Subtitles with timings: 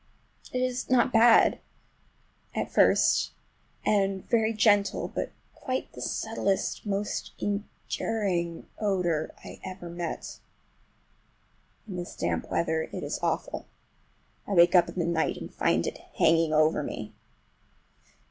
[0.51, 3.33] It is not bad—at first,
[3.85, 10.39] and very gentle, but quite the subtlest, most enduring odor I ever met.
[11.87, 13.67] In this damp weather it is awful.
[14.47, 17.13] I wake up in the night and find it hanging over me.